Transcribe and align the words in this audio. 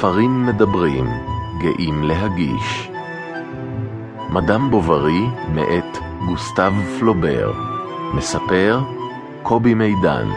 ספרים 0.00 0.46
מדברים, 0.46 1.06
גאים 1.60 2.02
להגיש. 2.02 2.90
מדאם 4.30 4.70
בוברי 4.70 5.20
מאת 5.54 5.98
גוסטב 6.26 6.72
פלובר, 6.98 7.52
מספר 8.14 8.80
קובי 9.42 9.74
מידן. 9.74 10.28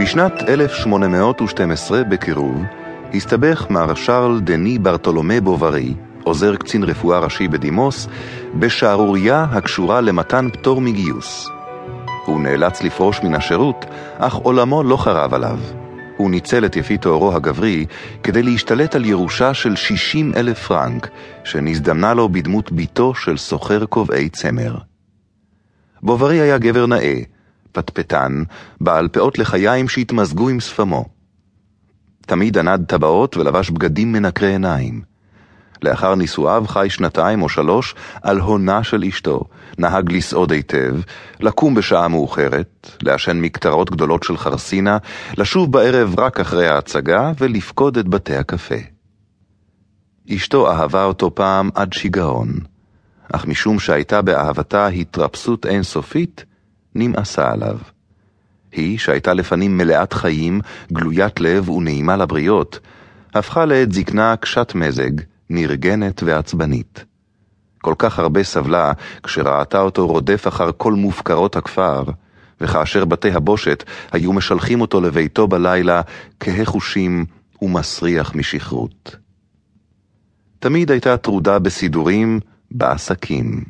בשנת 0.00 0.32
1812 0.48 2.04
בקירוב, 2.04 2.62
הסתבך 3.14 3.66
מר 3.70 3.94
שרל 3.94 4.40
דני 4.40 4.78
ברטולומה 4.78 5.40
בוברי, 5.40 5.94
עוזר 6.24 6.56
קצין 6.56 6.84
רפואה 6.84 7.18
ראשי 7.18 7.48
בדימוס, 7.48 8.08
בשערורייה 8.54 9.46
הקשורה 9.50 10.00
למתן 10.00 10.48
פטור 10.52 10.80
מגיוס. 10.80 11.50
הוא 12.26 12.40
נאלץ 12.40 12.82
לפרוש 12.82 13.20
מן 13.22 13.34
השירות, 13.34 13.84
אך 14.18 14.34
עולמו 14.34 14.82
לא 14.82 14.96
חרב 14.96 15.34
עליו. 15.34 15.58
הוא 16.16 16.30
ניצל 16.30 16.64
את 16.64 16.76
יפי 16.76 16.98
תוארו 16.98 17.32
הגברי 17.32 17.86
כדי 18.22 18.42
להשתלט 18.42 18.94
על 18.94 19.04
ירושה 19.04 19.54
של 19.54 19.76
60 19.76 20.32
אלף 20.36 20.66
פרנק, 20.66 21.08
שנזדמנה 21.44 22.14
לו 22.14 22.28
בדמות 22.28 22.72
ביתו 22.72 23.14
של 23.14 23.36
סוחר 23.36 23.84
קובעי 23.84 24.28
צמר. 24.28 24.76
בוברי 26.02 26.40
היה 26.40 26.58
גבר 26.58 26.86
נאה, 26.86 27.20
פטפטן, 27.72 28.42
בעל 28.80 29.08
פאות 29.08 29.38
לחיים 29.38 29.88
שהתמזגו 29.88 30.48
עם 30.48 30.60
שפמו. 30.60 31.04
תמיד 32.20 32.58
ענד 32.58 32.84
טבעות 32.84 33.36
ולבש 33.36 33.70
בגדים 33.70 34.12
מנקרי 34.12 34.48
עיניים. 34.48 35.13
לאחר 35.82 36.14
נישואיו 36.14 36.64
חי 36.68 36.86
שנתיים 36.90 37.42
או 37.42 37.48
שלוש 37.48 37.94
על 38.22 38.40
הונה 38.40 38.82
של 38.82 39.04
אשתו, 39.04 39.44
נהג 39.78 40.12
לסעוד 40.12 40.52
היטב, 40.52 40.96
לקום 41.40 41.74
בשעה 41.74 42.08
מאוחרת, 42.08 42.90
לעשן 43.02 43.36
מקטרות 43.36 43.90
גדולות 43.90 44.22
של 44.22 44.36
חרסינה, 44.36 44.98
לשוב 45.38 45.72
בערב 45.72 46.20
רק 46.20 46.40
אחרי 46.40 46.68
ההצגה 46.68 47.32
ולפקוד 47.38 47.98
את 47.98 48.08
בתי 48.08 48.36
הקפה. 48.36 48.74
אשתו 50.34 50.70
אהבה 50.70 51.04
אותו 51.04 51.34
פעם 51.34 51.70
עד 51.74 51.92
שיגעון, 51.92 52.48
אך 53.32 53.46
משום 53.46 53.78
שהייתה 53.78 54.22
באהבתה 54.22 54.86
התרפסות 54.86 55.66
אינסופית, 55.66 56.44
נמאסה 56.94 57.50
עליו. 57.50 57.78
היא, 58.72 58.98
שהייתה 58.98 59.34
לפנים 59.34 59.76
מלאת 59.76 60.12
חיים, 60.12 60.60
גלוית 60.92 61.40
לב 61.40 61.70
ונעימה 61.70 62.16
לבריות, 62.16 62.80
הפכה 63.34 63.64
לעת 63.64 63.92
זקנה 63.92 64.36
קשת 64.36 64.72
מזג, 64.74 65.10
נרגנת 65.50 66.22
ועצבנית. 66.22 67.04
כל 67.82 67.94
כך 67.98 68.18
הרבה 68.18 68.42
סבלה 68.42 68.92
כשראתה 69.22 69.80
אותו 69.80 70.06
רודף 70.06 70.48
אחר 70.48 70.70
כל 70.76 70.92
מופקרות 70.92 71.56
הכפר, 71.56 72.04
וכאשר 72.60 73.04
בתי 73.04 73.30
הבושת 73.30 73.84
היו 74.12 74.32
משלחים 74.32 74.80
אותו 74.80 75.00
לביתו 75.00 75.48
בלילה 75.48 76.00
כהה 76.40 76.64
חושים 76.64 77.24
ומסריח 77.62 78.34
משכרות. 78.34 79.16
תמיד 80.58 80.90
הייתה 80.90 81.16
טרודה 81.16 81.58
בסידורים, 81.58 82.40
בעסקים. 82.70 83.64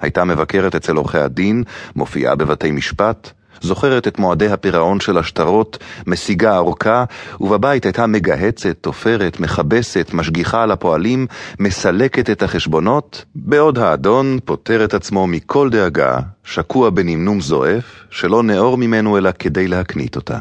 הייתה 0.00 0.24
מבקרת 0.24 0.74
אצל 0.74 0.96
עורכי 0.96 1.18
הדין, 1.18 1.62
מופיעה 1.96 2.34
בבתי 2.34 2.70
משפט, 2.70 3.32
זוכרת 3.60 4.08
את 4.08 4.18
מועדי 4.18 4.48
הפירעון 4.48 5.00
של 5.00 5.18
השטרות, 5.18 5.78
משיגה 6.06 6.58
אורכה, 6.58 7.04
ובבית 7.40 7.84
הייתה 7.84 8.06
מגהצת, 8.06 8.76
תופרת, 8.80 9.40
מכבסת, 9.40 10.10
משגיחה 10.12 10.62
על 10.62 10.70
הפועלים, 10.70 11.26
מסלקת 11.58 12.30
את 12.30 12.42
החשבונות, 12.42 13.24
בעוד 13.34 13.78
האדון 13.78 14.38
פוטר 14.44 14.84
את 14.84 14.94
עצמו 14.94 15.26
מכל 15.26 15.70
דאגה, 15.70 16.18
שקוע 16.44 16.90
בנמנום 16.90 17.40
זועף, 17.40 17.84
שלא 18.10 18.42
נאור 18.42 18.78
ממנו 18.78 19.18
אלא 19.18 19.30
כדי 19.38 19.68
להקנית 19.68 20.16
אותה. 20.16 20.38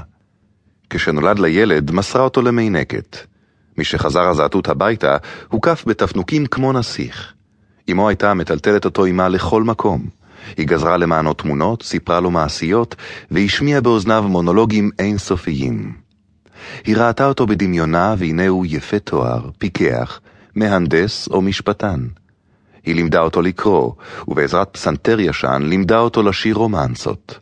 כשנולד 0.90 1.40
לילד, 1.40 1.92
מסרה 1.92 2.24
אותו 2.24 2.42
למיינקת. 2.42 3.18
משחזר 3.78 4.28
הזעתות 4.28 4.68
הביתה, 4.70 5.18
הוקף 5.50 5.84
בתפנוקים 5.88 6.46
כמו 6.46 6.74
נסיך. 6.74 7.34
אמו 7.92 8.10
הייתה 8.10 8.34
מטלטלת 8.34 8.86
אותו 8.86 9.06
עמה 9.06 9.30
לכל 9.30 9.64
מקום. 9.64 10.19
היא 10.58 10.68
גזרה 10.68 10.98
למענו 10.98 11.34
תמונות, 11.34 11.84
סיפרה 11.84 12.20
לו 12.20 12.32
מעשיות, 12.32 12.96
והשמיעה 13.32 13.82
באוזניו 13.82 14.24
מונולוגים 14.28 14.90
אינסופיים. 15.00 15.94
היא 16.86 16.98
ראתה 16.98 17.26
אותו 17.26 17.48
בדמיונה, 17.48 18.16
והנה 18.18 18.48
הוא 18.48 18.66
יפה 18.70 19.00
תואר, 19.00 19.50
פיקח, 19.58 20.20
מהנדס 20.56 21.28
או 21.32 21.42
משפטן. 21.42 22.08
היא 22.86 22.96
לימדה 22.96 23.20
אותו 23.20 23.42
לקרוא, 23.42 23.92
ובעזרת 24.28 24.70
פסנתר 24.72 25.20
ישן 25.20 25.62
לימדה 25.66 26.00
אותו 26.00 26.24
לשיר 26.24 26.56
רומנסות. 26.56 27.40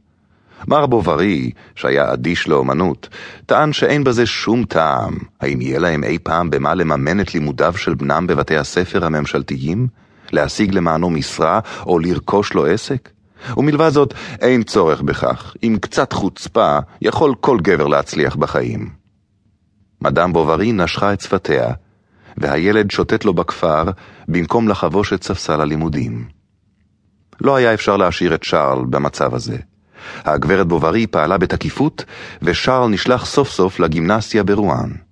מר 0.68 0.86
בוברי, 0.86 1.52
שהיה 1.76 2.14
אדיש 2.14 2.48
לאומנות, 2.48 3.10
טען 3.46 3.74
שאין 3.74 4.04
בזה 4.04 4.26
שום 4.26 4.64
טעם. 4.64 5.18
האם 5.42 5.62
יהיה 5.62 5.80
להם 5.80 6.04
אי 6.04 6.18
פעם 6.24 6.50
במה 6.50 6.76
לממן 6.76 7.20
את 7.20 7.34
לימודיו 7.34 7.74
של 7.78 7.94
בנם 7.94 8.28
בבתי 8.28 8.58
הספר 8.58 9.06
הממשלתיים? 9.06 9.88
להשיג 10.32 10.74
למענו 10.74 11.10
משרה 11.10 11.60
או 11.86 12.00
לרכוש 12.00 12.54
לו 12.54 12.66
עסק? 12.66 13.10
ומלבד 13.58 13.90
זאת, 13.90 14.14
אין 14.42 14.64
צורך 14.64 15.02
בכך. 15.02 15.56
עם 15.62 15.78
קצת 15.78 16.14
חוצפה, 16.14 16.80
יכול 17.02 17.36
כל 17.42 17.58
גבר 17.62 17.88
להצליח 17.88 18.36
בחיים. 18.36 18.90
מדאם 20.02 20.34
בוברי 20.34 20.72
נשכה 20.72 21.14
את 21.14 21.22
שפתיה, 21.22 21.74
והילד 22.38 22.92
שוטט 22.92 23.26
לו 23.26 23.34
בכפר 23.34 23.84
במקום 24.28 24.68
לחבוש 24.68 25.14
את 25.14 25.24
ספסל 25.24 25.62
הלימודים. 25.62 26.28
לא 27.42 27.56
היה 27.56 27.74
אפשר 27.74 27.98
להשאיר 27.98 28.36
את 28.36 28.44
שרל 28.44 28.86
במצב 28.90 29.36
הזה. 29.36 29.58
הגברת 30.26 30.68
בוברי 30.68 31.08
פעלה 31.08 31.38
בתקיפות, 31.38 32.06
ושרל 32.42 32.88
נשלח 32.88 33.26
סוף 33.26 33.50
סוף 33.50 33.80
לגימנסיה 33.80 34.44
ברואן. 34.44 34.92